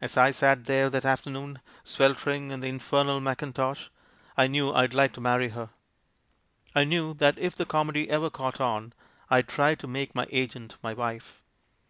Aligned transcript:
As 0.00 0.16
I 0.16 0.30
sat 0.30 0.64
there 0.64 0.88
that 0.88 1.04
afternoon, 1.04 1.60
sweltering 1.84 2.52
in 2.52 2.60
the 2.60 2.68
infer 2.68 3.04
nal 3.04 3.20
mackintosh, 3.20 3.90
I 4.34 4.46
knew 4.46 4.72
I'd 4.72 4.94
like 4.94 5.12
to 5.12 5.20
marry 5.20 5.50
her; 5.50 5.68
I 6.74 6.84
knew 6.84 7.12
that 7.12 7.36
if 7.38 7.54
the 7.54 7.66
comedy 7.66 8.08
ever 8.08 8.30
caught 8.30 8.62
on, 8.62 8.94
I'd 9.28 9.46
try 9.46 9.74
to 9.74 9.86
make 9.86 10.14
my 10.14 10.26
agent 10.30 10.76
my 10.82 10.94
wife. 10.94 11.42